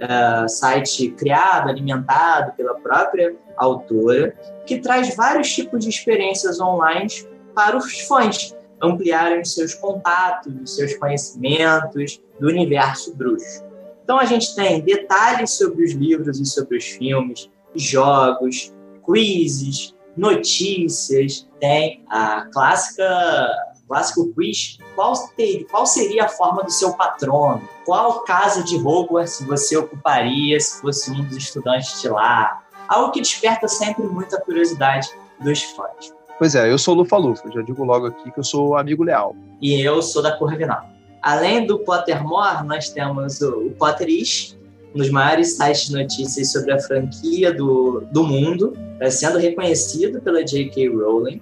[0.01, 4.33] uh, site criado, alimentado pela própria autora,
[4.65, 7.09] que traz vários tipos de experiências online
[7.53, 13.61] para os fãs ampliarem seus contatos, seus conhecimentos do universo bruxo.
[14.05, 18.73] Então a gente tem detalhes sobre os livros e sobre os filmes, jogos,
[19.05, 23.49] quizzes, notícias, tem a clássica
[23.91, 27.61] clássico quiz, qual, ter, qual seria a forma do seu patrono?
[27.85, 32.63] Qual casa de Hogwarts você ocuparia se fosse um dos estudantes de lá?
[32.87, 36.13] Algo que desperta sempre muita curiosidade dos fãs.
[36.39, 39.35] Pois é, eu sou Lufa-Lufa, já digo logo aqui que eu sou amigo leal.
[39.61, 40.85] E eu sou da Corvinal.
[41.21, 44.57] Além do Pottermore, nós temos o, o Potterish,
[44.95, 50.21] um dos maiores sites de notícias sobre a franquia do, do mundo, é, sendo reconhecido
[50.21, 50.87] pela J.K.
[50.87, 51.41] Rowling.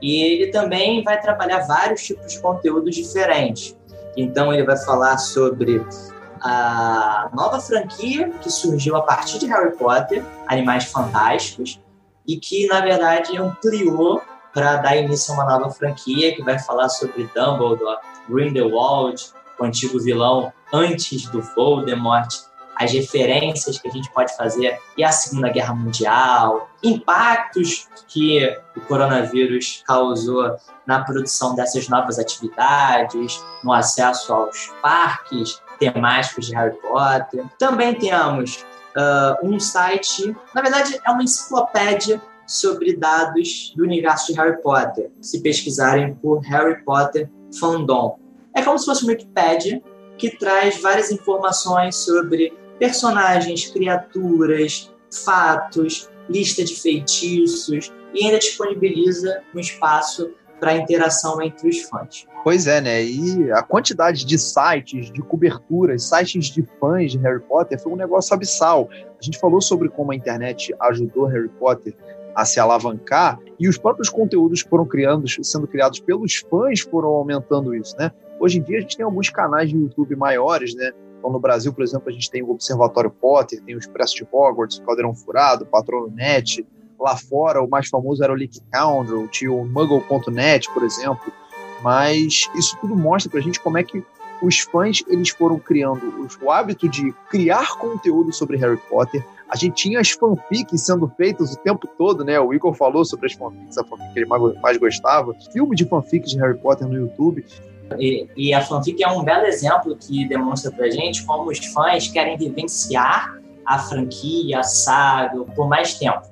[0.00, 3.76] E ele também vai trabalhar vários tipos de conteúdos diferentes.
[4.16, 5.84] Então, ele vai falar sobre
[6.40, 11.80] a nova franquia que surgiu a partir de Harry Potter, Animais Fantásticos,
[12.26, 14.20] e que, na verdade, ampliou
[14.52, 20.00] para dar início a uma nova franquia que vai falar sobre Dumbledore, Grindelwald, o antigo
[20.00, 22.28] vilão antes do Voldemort,
[22.76, 28.80] as referências que a gente pode fazer e a Segunda Guerra Mundial, impactos que o
[28.82, 37.44] coronavírus causou na produção dessas novas atividades, no acesso aos parques temáticos de Harry Potter.
[37.58, 38.64] Também temos
[38.96, 45.10] uh, um site, na verdade é uma enciclopédia sobre dados do universo de Harry Potter,
[45.20, 48.18] se pesquisarem por Harry Potter Fandom.
[48.54, 49.82] É como se fosse uma Wikipédia
[50.16, 54.92] que traz várias informações sobre personagens, criaturas,
[55.24, 62.26] fatos, lista de feitiços e ainda disponibiliza um espaço para interação entre os fãs.
[62.42, 63.04] Pois é, né?
[63.04, 67.96] E a quantidade de sites, de coberturas, sites de fãs de Harry Potter foi um
[67.96, 68.88] negócio abissal.
[68.92, 71.94] A gente falou sobre como a internet ajudou Harry Potter
[72.34, 77.08] a se alavancar e os próprios conteúdos que foram criando, sendo criados pelos fãs foram
[77.08, 78.10] aumentando isso, né?
[78.38, 80.92] Hoje em dia a gente tem alguns canais de YouTube maiores, né?
[81.26, 84.24] Então no Brasil, por exemplo, a gente tem o Observatório Potter, tem o Expresso de
[84.30, 86.64] Hogwarts, o Caldeirão Furado, o Patrono Net.
[87.00, 91.32] Lá fora, o mais famoso era o Leak Scoundrel, tinha o Muggle.net, por exemplo.
[91.82, 94.04] Mas isso tudo mostra pra gente como é que
[94.40, 99.26] os fãs eles foram criando o hábito de criar conteúdo sobre Harry Potter.
[99.48, 102.38] A gente tinha as fanfics sendo feitas o tempo todo, né?
[102.38, 104.28] O Igor falou sobre as fanfics, a fanfic que ele
[104.62, 105.34] mais gostava.
[105.52, 107.44] Filme de fanfics de Harry Potter no YouTube.
[107.98, 112.08] E, e, a fanfic é um belo exemplo que demonstra pra gente como os fãs
[112.08, 116.22] querem vivenciar a franquia, a saga, por mais tempo.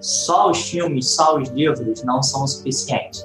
[0.00, 3.24] Só os filmes, só os livros não são o suficiente.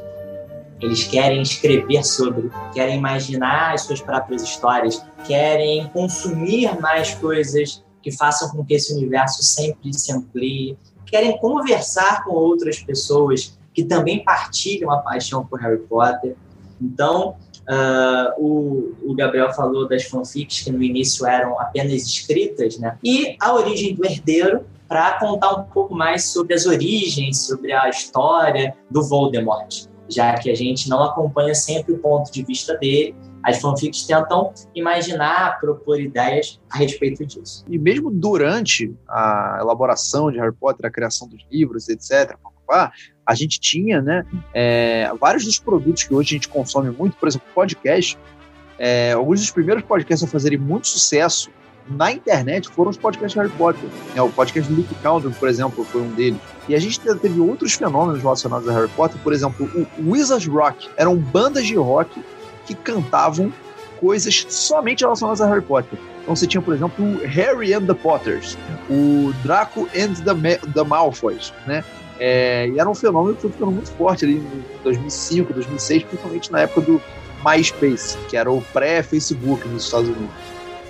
[0.82, 8.12] Eles querem escrever sobre, querem imaginar as suas próprias histórias, querem consumir mais coisas que
[8.12, 14.24] façam com que esse universo sempre se amplie, querem conversar com outras pessoas que também
[14.24, 16.36] partilham a paixão por Harry Potter.
[16.82, 17.38] Então,
[17.70, 22.98] uh, o, o, Gabriel falou das fanfics que no início eram apenas escritas, né?
[23.04, 27.90] E a origem do herdeiro para contar um pouco mais sobre as origens, sobre a
[27.90, 33.16] história do Voldemort já que a gente não acompanha sempre o ponto de vista dele
[33.44, 37.66] as fanfics tentam imaginar, propor ideias a respeito disso.
[37.70, 42.38] E mesmo durante a elaboração de Harry Potter, a criação dos livros, etc.,
[42.70, 47.28] a gente tinha né, é, vários dos produtos que hoje a gente consome muito, por
[47.28, 48.18] exemplo, podcast.
[48.78, 51.50] É, alguns dos primeiros podcasts a fazerem muito sucesso
[51.88, 53.90] na internet foram os podcasts Harry Potter.
[54.16, 56.40] É, o podcast do Luke Country, por exemplo, foi um deles.
[56.68, 60.90] E a gente teve outros fenômenos relacionados a Harry Potter, por exemplo, o Wizard Rock.
[60.98, 62.24] Eram bandas de rock
[62.66, 63.52] que cantavam
[64.00, 66.00] coisas somente relacionadas a Harry Potter.
[66.22, 68.58] Então você tinha, por exemplo, o Harry and the Potters,
[68.90, 71.84] o Draco and the, Ma the Malfoys, né?
[72.20, 76.52] É, e era um fenômeno que foi ficando muito forte ali em 2005, 2006, principalmente
[76.52, 77.02] na época do
[77.44, 80.30] MySpace, que era o pré-Facebook nos Estados Unidos.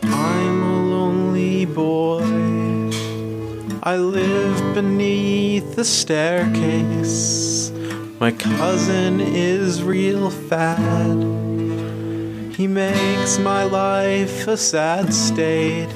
[0.03, 2.23] I'm a lonely boy.
[3.85, 7.71] I live beneath the staircase.
[8.19, 11.17] My cousin is real fat.
[12.55, 15.89] He makes my life a sad state.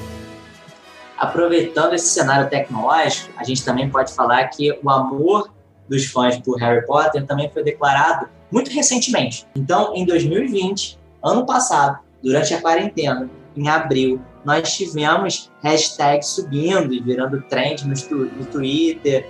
[1.18, 5.50] Aproveitando esse cenário tecnológico, a gente também pode falar que o amor
[5.88, 9.46] dos fãs por Harry Potter também foi declarado muito recentemente.
[9.56, 17.00] Então, em 2020, ano passado, durante a quarentena, em abril, nós tivemos hashtags subindo e
[17.00, 19.28] virando trend no, Twitter,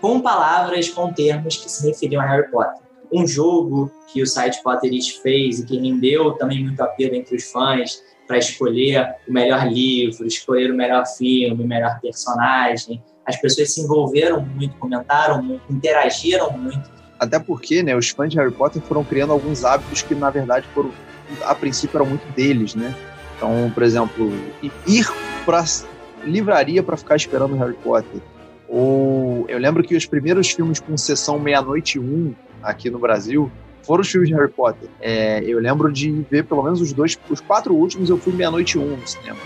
[0.00, 2.82] com palavras, com termos que se referiam a Harry Potter.
[3.12, 7.44] Um jogo que o site Potterist fez e que rendeu também muito apelo entre os
[7.50, 13.02] fãs para escolher o melhor livro, escolher o melhor filme, o melhor personagem.
[13.26, 16.90] As pessoas se envolveram muito, comentaram muito, interagiram muito.
[17.18, 20.66] Até porque, né, os fãs de Harry Potter foram criando alguns hábitos que, na verdade,
[20.74, 20.90] foram,
[21.44, 22.94] a princípio, eram muito deles, né?
[23.36, 24.32] Então, por exemplo,
[24.86, 25.06] ir
[25.44, 25.64] para
[26.24, 28.20] livraria para ficar esperando Harry Potter.
[28.68, 33.50] Ou eu lembro que os primeiros filmes com sessão meia-noite um aqui no Brasil
[33.84, 34.88] foram os filmes de Harry Potter.
[35.00, 38.78] É, eu lembro de ver pelo menos os dois, os quatro últimos eu fui meia-noite
[38.78, 39.38] um no cinema.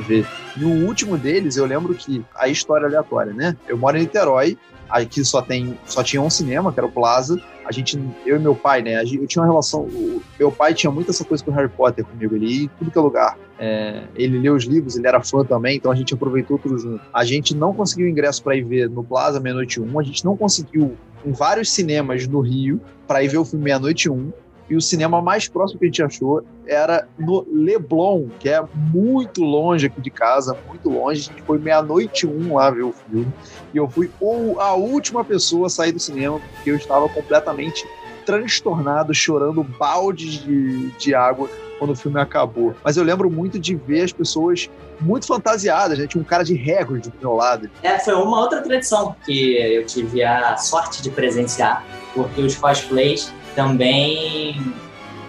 [0.00, 0.26] Ver.
[0.56, 3.56] No último deles, eu lembro que a história aleatória, né?
[3.66, 7.40] Eu moro em Niterói, aqui só tem só tinha um cinema, que era o Plaza.
[7.64, 9.02] A gente, eu e meu pai, né?
[9.02, 9.80] Eu tinha uma relação.
[9.80, 12.36] O, meu pai tinha muito essa coisa com Harry Potter comigo.
[12.36, 13.36] Ele ia em tudo que é lugar.
[13.58, 17.02] É, ele leu os livros, ele era fã também, então a gente aproveitou tudo junto.
[17.12, 20.36] A gente não conseguiu ingresso para ir ver no Plaza Meia-Noite 1, a gente não
[20.36, 20.94] conseguiu
[21.24, 24.30] em vários cinemas no Rio para ir ver o filme Meia-Noite 1
[24.68, 29.42] e o cinema mais próximo que a gente achou era no Leblon, que é muito
[29.42, 31.20] longe aqui de casa, muito longe.
[31.20, 33.32] A gente foi meia-noite um lá ver o filme.
[33.72, 34.10] E eu fui
[34.58, 37.86] a última pessoa a sair do cinema, porque eu estava completamente
[38.24, 41.48] transtornado, chorando baldes de, de água
[41.78, 42.74] quando o filme acabou.
[42.82, 44.68] Mas eu lembro muito de ver as pessoas
[45.00, 46.06] muito fantasiadas, né?
[46.08, 47.70] Tinha um cara de recorde do meu lado.
[47.82, 53.32] É, foi uma outra tradição que eu tive a sorte de presenciar, porque os cosplays
[53.56, 54.54] também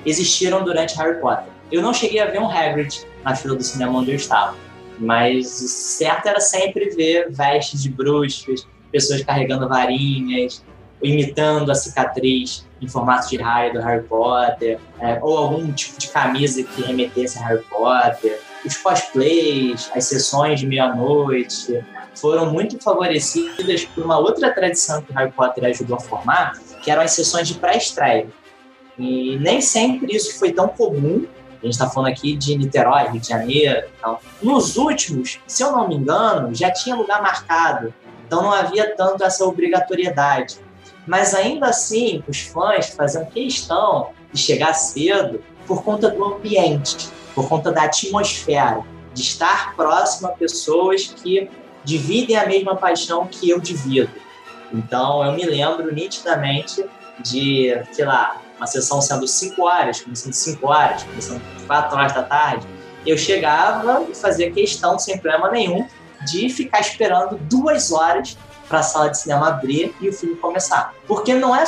[0.06, 1.52] existiram durante Harry Potter.
[1.72, 4.56] Eu não cheguei a ver um Hagrid na fila do cinema onde eu estava,
[5.00, 10.64] mas o certo era sempre ver vestes de bruxas, pessoas carregando varinhas,
[11.02, 16.08] imitando a cicatriz em formato de raio do Harry Potter, é, ou algum tipo de
[16.10, 18.40] camisa que remetesse a Harry Potter.
[18.66, 21.84] Os cosplays, as sessões de meia-noite
[22.16, 26.54] foram muito favorecidas por uma outra tradição que Harry Potter ajudou a formar,
[26.88, 28.30] que eram as sessões de pré-estreia.
[28.98, 31.28] E nem sempre isso foi tão comum.
[31.62, 33.90] A gente está falando aqui de Niterói, Rio de Janeiro.
[34.00, 34.18] Então.
[34.42, 37.94] Nos últimos, se eu não me engano, já tinha lugar marcado.
[38.26, 40.60] Então não havia tanto essa obrigatoriedade.
[41.06, 47.50] Mas ainda assim, os fãs faziam questão de chegar cedo por conta do ambiente, por
[47.50, 48.82] conta da atmosfera,
[49.14, 51.50] de estar próximo a pessoas que
[51.84, 54.10] dividem a mesma paixão que eu divido.
[54.74, 56.86] Então, eu me lembro nitidamente
[57.20, 62.24] de, sei lá, uma sessão sendo 5 horas, começando 5 horas, começando 4 horas da
[62.24, 62.68] tarde.
[63.06, 65.88] Eu chegava e fazia questão, sem problema nenhum,
[66.26, 70.94] de ficar esperando duas horas para a sala de cinema abrir e o filme começar.
[71.08, 71.66] Porque não é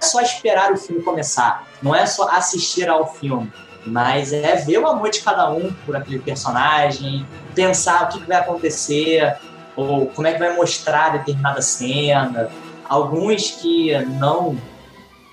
[0.00, 3.50] só esperar o filme começar, não é só assistir ao filme,
[3.86, 8.26] mas é ver o amor de cada um por aquele personagem, pensar o que, que
[8.26, 9.36] vai acontecer,
[9.76, 12.50] ou como é que vai mostrar determinada cena.
[12.88, 14.56] Alguns que não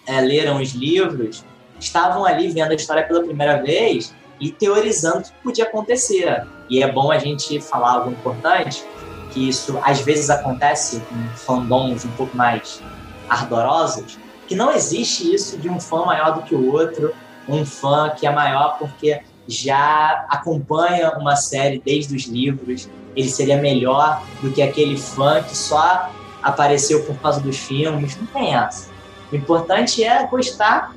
[0.07, 1.43] é, leram os livros
[1.79, 6.45] estavam ali vendo a história pela primeira vez e teorizando o que podia acontecer.
[6.69, 8.83] E é bom a gente falar algo importante,
[9.31, 12.81] que isso às vezes acontece em fandoms um pouco mais
[13.29, 14.17] ardorosos,
[14.47, 17.13] que não existe isso de um fã maior do que o outro,
[17.47, 23.57] um fã que é maior porque já acompanha uma série desde os livros, ele seria
[23.57, 26.09] melhor do que aquele fã que só
[26.41, 28.15] apareceu por causa dos filmes.
[28.15, 28.89] Não tem essa.
[29.31, 30.93] O importante é gostar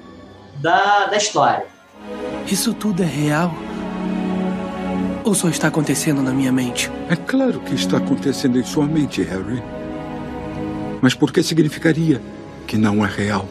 [0.60, 1.66] da, da história.
[2.46, 3.52] Isso tudo é real?
[5.24, 6.90] Ou só está acontecendo na minha mente?
[7.08, 9.62] É claro que está acontecendo em sua mente, Harry.
[11.00, 12.20] Mas por que significaria
[12.66, 13.48] que não é real?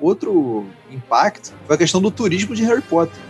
[0.00, 3.20] Outro impacto foi a questão do turismo de Harry Potter.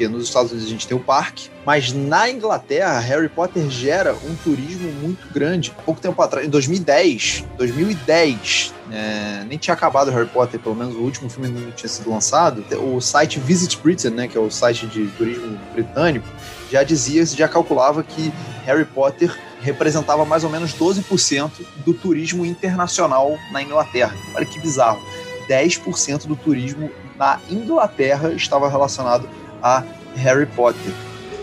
[0.00, 4.14] Porque nos Estados Unidos a gente tem o parque, mas na Inglaterra, Harry Potter gera
[4.14, 5.74] um turismo muito grande.
[5.84, 11.00] Pouco tempo atrás, em 2010, 2010, é, nem tinha acabado Harry Potter, pelo menos o
[11.00, 12.64] último filme não tinha sido lançado.
[12.82, 16.26] O site Visit Britain, né, que é o site de turismo britânico,
[16.72, 18.32] já dizia, já calculava que
[18.64, 21.50] Harry Potter representava mais ou menos 12%
[21.84, 24.16] do turismo internacional na Inglaterra.
[24.34, 24.98] Olha que bizarro.
[25.46, 29.28] 10% do turismo na Inglaterra estava relacionado
[29.62, 29.84] a
[30.16, 30.92] Harry Potter.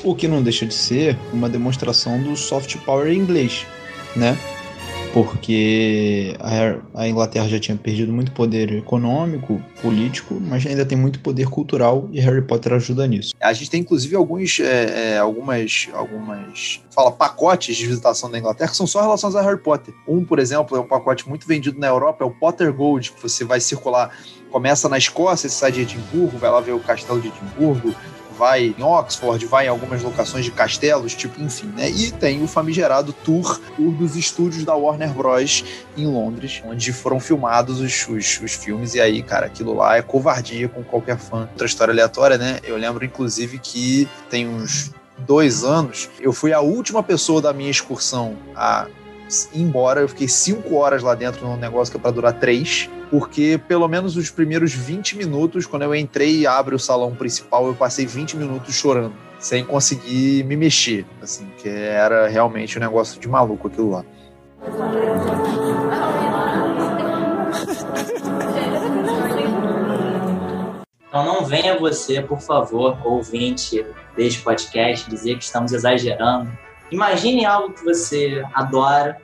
[0.04, 3.66] O que não deixa de ser uma demonstração do soft power inglês,
[4.16, 4.38] né?
[5.14, 6.36] Porque
[6.94, 12.08] a Inglaterra já tinha perdido muito poder econômico, político, mas ainda tem muito poder cultural
[12.12, 13.34] e Harry Potter ajuda nisso.
[13.40, 18.70] A gente tem inclusive alguns, é, é, algumas, algumas, fala pacotes de visitação da Inglaterra
[18.70, 19.94] que são só relacionados a Harry Potter.
[20.08, 23.22] Um, por exemplo, é um pacote muito vendido na Europa, é o Potter Gold, que
[23.22, 24.12] você vai circular
[24.52, 27.94] começa na Escócia, você sai de Edimburgo, vai lá ver o castelo de Edimburgo,
[28.38, 31.90] vai em Oxford, vai em algumas locações de castelos, tipo, enfim, né?
[31.90, 35.64] E tem o famigerado tour, dos estúdios da Warner Bros.
[35.96, 40.02] em Londres, onde foram filmados os, os, os, filmes, e aí, cara, aquilo lá é
[40.02, 41.42] covardia com qualquer fã.
[41.42, 42.60] Outra história aleatória, né?
[42.64, 47.72] Eu lembro, inclusive, que tem uns dois anos, eu fui a última pessoa da minha
[47.72, 48.88] excursão a
[49.54, 50.02] embora.
[50.02, 53.88] Eu fiquei cinco horas lá dentro num negócio que é pra durar três porque pelo
[53.88, 58.06] menos os primeiros 20 minutos, quando eu entrei e abre o salão principal, eu passei
[58.06, 63.68] 20 minutos chorando, sem conseguir me mexer, assim, que era realmente um negócio de maluco
[63.68, 64.06] aquilo lá.
[71.08, 76.52] Então não venha você, por favor, ouvinte deste podcast, dizer que estamos exagerando.
[76.92, 79.18] Imagine algo que você adora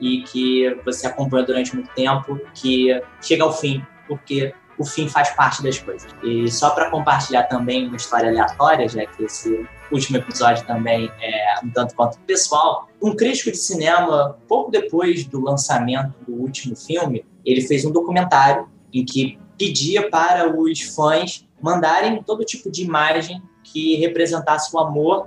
[0.00, 5.30] e que você acompanha durante muito tempo, que chega ao fim, porque o fim faz
[5.30, 6.14] parte das coisas.
[6.22, 11.64] E só para compartilhar também uma história aleatória, já que esse último episódio também é
[11.64, 17.24] um tanto quanto pessoal, um crítico de cinema, pouco depois do lançamento do último filme,
[17.44, 23.42] ele fez um documentário em que pedia para os fãs mandarem todo tipo de imagem
[23.64, 25.26] que representasse o amor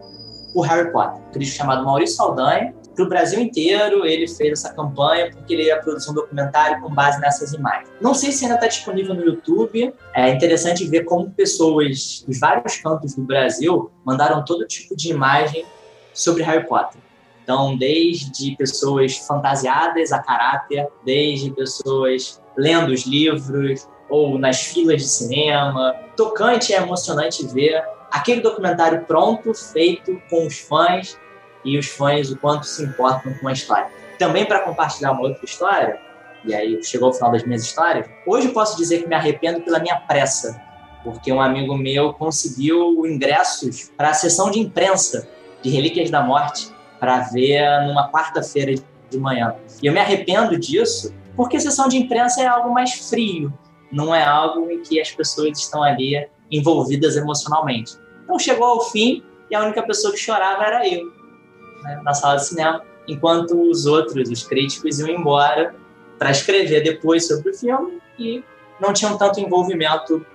[0.53, 1.21] por Harry Potter.
[1.21, 4.05] Um crítico chamado Maurício Saldanha, para o Brasil inteiro.
[4.05, 7.89] Ele fez essa campanha porque ele ia produzir um documentário com base nessas imagens.
[8.01, 9.93] Não sei se ainda está disponível no YouTube.
[10.13, 15.65] É interessante ver como pessoas dos vários cantos do Brasil mandaram todo tipo de imagem
[16.13, 17.01] sobre Harry Potter.
[17.43, 25.07] Então, desde pessoas fantasiadas a caráter, desde pessoas lendo os livros ou nas filas de
[25.07, 25.95] cinema.
[26.15, 27.81] Tocante e emocionante ver
[28.11, 31.17] aquele documentário pronto, feito com os fãs
[31.63, 33.87] e os fãs o quanto se importam com a história.
[34.19, 35.99] Também para compartilhar uma outra história,
[36.43, 39.79] e aí chegou ao final das minhas histórias, hoje posso dizer que me arrependo pela
[39.79, 40.61] minha pressa,
[41.03, 45.27] porque um amigo meu conseguiu ingressos para a sessão de imprensa
[45.61, 48.75] de Relíquias da Morte para ver numa quarta-feira
[49.09, 49.55] de manhã.
[49.81, 53.51] E eu me arrependo disso porque sessão de imprensa é algo mais frio,
[53.91, 57.93] não é algo em que as pessoas estão ali envolvidas emocionalmente.
[58.23, 61.11] Então chegou ao fim e a única pessoa que chorava era eu
[61.83, 65.75] né, na sala de cinema, enquanto os outros, os críticos, iam embora
[66.17, 68.43] para escrever depois sobre o filme e
[68.79, 70.25] não tinham tanto envolvimento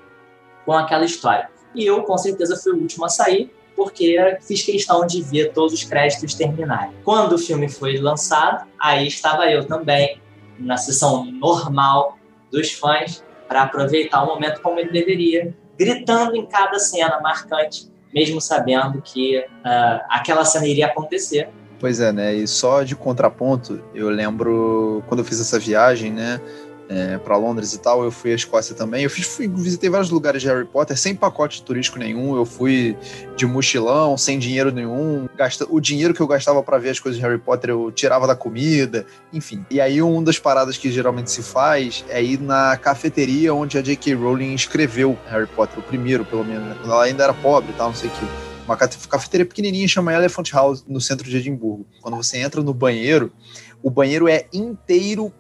[0.64, 1.48] com aquela história.
[1.74, 5.74] E eu, com certeza, fui o último a sair, porque fiz questão de ver todos
[5.74, 6.92] os créditos terminarem.
[7.04, 10.20] Quando o filme foi lançado, aí estava eu também,
[10.58, 12.18] na sessão normal
[12.50, 18.40] dos fãs, para aproveitar o momento como ele deveria, gritando em cada cena marcante mesmo
[18.40, 21.50] sabendo que uh, aquela cena iria acontecer.
[21.78, 22.34] Pois é, né?
[22.34, 26.40] E só de contraponto, eu lembro quando eu fiz essa viagem, né?
[26.88, 29.02] É, para Londres e tal, eu fui à Escócia também.
[29.02, 32.36] Eu fiz, fui, visitei vários lugares de Harry Potter sem pacote turístico nenhum.
[32.36, 32.96] Eu fui
[33.36, 35.28] de mochilão, sem dinheiro nenhum.
[35.36, 38.26] Gasta, o dinheiro que eu gastava para ver as coisas de Harry Potter eu tirava
[38.26, 39.66] da comida, enfim.
[39.68, 43.82] E aí, uma das paradas que geralmente se faz é ir na cafeteria onde a
[43.82, 44.14] J.K.
[44.14, 46.76] Rowling escreveu Harry Potter, o primeiro, pelo menos, né?
[46.80, 50.12] quando ela ainda era pobre e tal, não sei o que uma cafeteria pequenininha chama
[50.12, 51.86] Elephant House no centro de Edimburgo.
[52.00, 53.32] Quando você entra no banheiro,
[53.80, 55.32] o banheiro é inteiro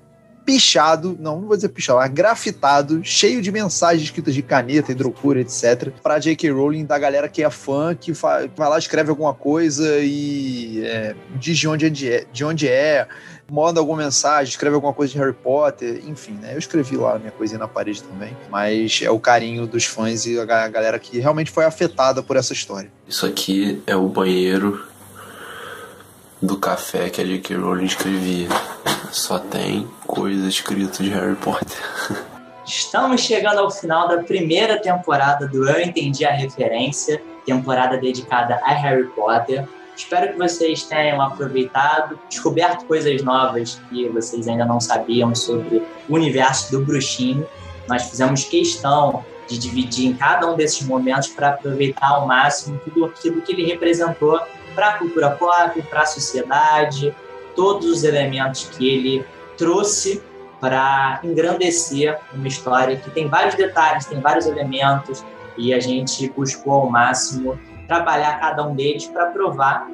[0.46, 5.40] pichado, não, não vou dizer pichado, mas grafitado, cheio de mensagens escritas de caneta, hidrocura,
[5.40, 5.90] etc.
[6.00, 6.50] Pra J.K.
[6.52, 11.58] Rowling, da galera que é fã, que vai lá, escreve alguma coisa e é, diz
[11.58, 13.08] de onde é, de onde é
[13.50, 16.54] manda alguma mensagem, escreve alguma coisa de Harry Potter, enfim, né?
[16.54, 20.26] Eu escrevi lá a minha coisinha na parede também, mas é o carinho dos fãs
[20.26, 22.90] e a galera que realmente foi afetada por essa história.
[23.06, 24.84] Isso aqui é o banheiro
[26.40, 27.56] do café que a J.K.
[27.56, 28.48] Rowling escrevia.
[29.10, 31.78] Só tem coisa escrita de Harry Potter.
[32.66, 38.72] Estamos chegando ao final da primeira temporada do Eu Entendi a Referência, temporada dedicada a
[38.74, 39.66] Harry Potter.
[39.96, 46.14] Espero que vocês tenham aproveitado, descoberto coisas novas que vocês ainda não sabiam sobre o
[46.14, 47.46] universo do bruxinho.
[47.88, 53.06] Nós fizemos questão de dividir em cada um desses momentos para aproveitar ao máximo tudo
[53.06, 54.40] aquilo que ele representou
[54.76, 57.12] para a cultura pop, para a sociedade,
[57.56, 60.22] todos os elementos que ele trouxe
[60.60, 65.24] para engrandecer uma história que tem vários detalhes, tem vários elementos,
[65.56, 67.58] e a gente buscou ao máximo
[67.88, 69.88] trabalhar cada um deles para provar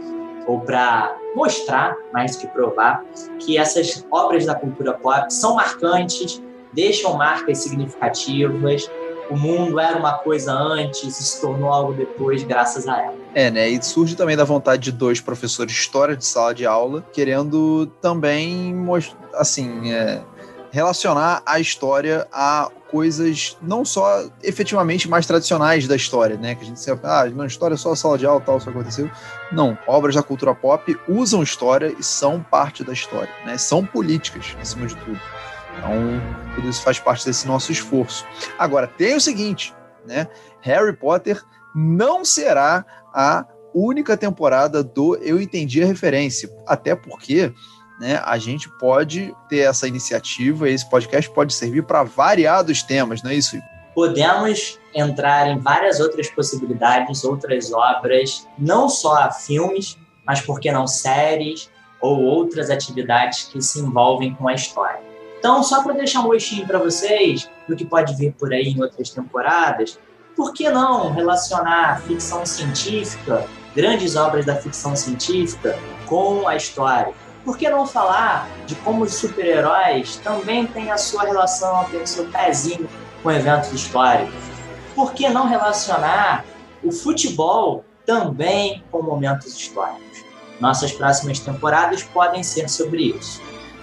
[0.47, 3.05] ou para mostrar, mais que provar,
[3.39, 8.91] que essas obras da cultura pop são marcantes, deixam marcas significativas.
[9.31, 13.22] O mundo era uma coisa antes e se tornou algo depois, graças a ela.
[13.35, 13.69] É, né?
[13.69, 17.87] E surge também da vontade de dois professores de história de sala de aula, querendo
[18.01, 18.75] também,
[19.35, 20.23] assim, é,
[20.71, 26.55] relacionar a história a coisas não só efetivamente mais tradicionais da história, né?
[26.55, 29.11] Que a gente sempre, ah, não, história é só sala de aula, tal, isso aconteceu.
[29.51, 33.57] Não, obras da cultura pop usam história e são parte da história, né?
[33.57, 35.19] São políticas, acima de tudo.
[35.79, 35.95] Então,
[36.55, 38.27] tudo isso faz parte desse nosso esforço.
[38.59, 39.75] Agora, tem o seguinte,
[40.07, 40.29] né?
[40.61, 41.43] Harry Potter
[41.75, 47.53] não será a única temporada do Eu Entendi a Referência, até porque
[48.01, 53.31] né, a gente pode ter essa iniciativa, esse podcast pode servir para variados temas, não
[53.31, 53.57] é isso?
[53.95, 60.87] Podemos entrar em várias outras possibilidades, outras obras, não só filmes, mas por que não
[60.87, 61.71] séries
[62.01, 65.01] ou outras atividades que se envolvem com a história.
[65.39, 68.83] Então, só para deixar um gostinho para vocês do que pode vir por aí em
[68.83, 69.99] outras temporadas,
[70.37, 77.15] por que não relacionar ficção científica, grandes obras da ficção científica, com a história?
[77.45, 82.07] por que não falar de como os super-heróis também têm a sua relação, têm o
[82.07, 82.89] seu pezinho
[83.23, 84.35] com eventos históricos?
[84.95, 86.45] Por que não relacionar
[86.83, 90.25] o futebol também com momentos históricos?
[90.61, 93.43] Nossas próximas temporadas podem ser sobre isso.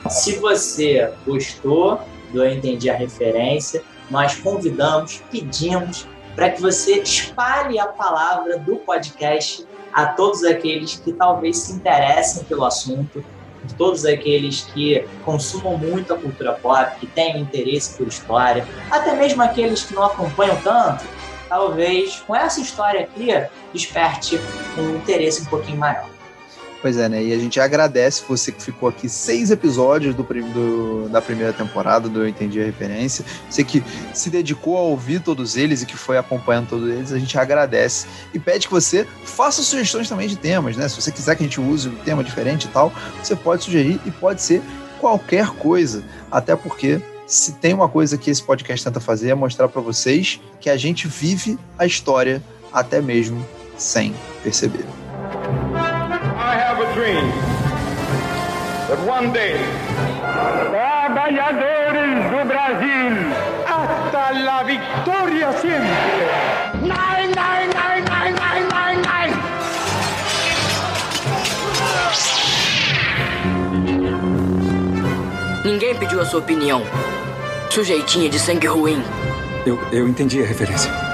[0.10, 2.00] Se você gostou
[2.32, 6.08] do Eu Entendi a Referência, nós convidamos, pedimos
[6.40, 12.46] para que você espalhe a palavra do podcast a todos aqueles que talvez se interessem
[12.46, 13.22] pelo assunto,
[13.78, 19.44] todos aqueles que consumam muito a cultura pop, que tenham interesse por história, até mesmo
[19.44, 21.04] aqueles que não acompanham tanto,
[21.50, 23.32] talvez com essa história aqui
[23.74, 24.40] desperte
[24.78, 26.19] um interesse um pouquinho maior.
[26.82, 27.22] Pois é, né?
[27.22, 32.08] E a gente agradece você que ficou aqui seis episódios do, do, da primeira temporada
[32.08, 33.26] do Eu Entendi a Referência.
[33.50, 37.20] Você que se dedicou a ouvir todos eles e que foi acompanhando todos eles, a
[37.20, 38.08] gente agradece.
[38.34, 40.88] E pede que você faça sugestões também de temas, né?
[40.88, 44.00] Se você quiser que a gente use um tema diferente e tal, você pode sugerir
[44.06, 44.62] e pode ser
[45.02, 46.02] qualquer coisa.
[46.32, 50.40] Até porque se tem uma coisa que esse podcast tenta fazer é mostrar para vocês
[50.62, 53.46] que a gente vive a história até mesmo
[53.78, 55.09] sem perceber.
[57.00, 57.28] Dream
[58.90, 59.56] that one day
[60.70, 63.12] Trabalhadores do Brasil
[63.66, 66.28] hasta la victoria siempre.
[66.82, 69.32] Nein, nein, nein, nein, nein, nein, nein.
[75.64, 76.84] Ninguém pediu a sua opinião.
[77.70, 79.02] Sujeitinha de sangue ruim.
[79.66, 81.09] Eu, eu entendi a referência.